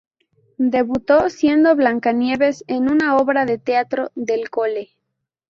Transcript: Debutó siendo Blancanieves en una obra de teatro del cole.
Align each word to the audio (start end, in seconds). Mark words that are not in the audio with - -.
Debutó 0.57 1.29
siendo 1.29 1.75
Blancanieves 1.75 2.63
en 2.65 2.89
una 2.89 3.17
obra 3.17 3.45
de 3.45 3.59
teatro 3.59 4.09
del 4.15 4.49
cole. 4.49 4.95